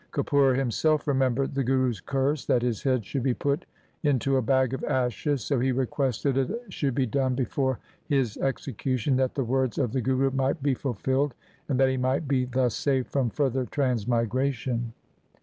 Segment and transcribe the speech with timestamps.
[0.11, 3.67] Kapura himself remembered the Guru's curse, that his head should be put
[4.01, 8.35] into a bag of ashes, so he requested that it should be done before his
[8.37, 11.35] execution, that the words of the Guru might be fulfilled,
[11.69, 14.91] and that he might be thus saved from further transmigration.